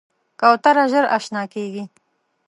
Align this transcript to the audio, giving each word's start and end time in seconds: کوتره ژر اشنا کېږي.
کوتره 0.39 0.85
ژر 0.91 1.05
اشنا 1.17 1.43
کېږي. 1.53 1.83